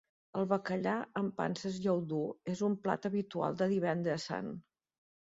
[0.39, 2.21] El bacallà amb panses i ou dur
[2.55, 4.51] és un plat habitual de Divendres Sant.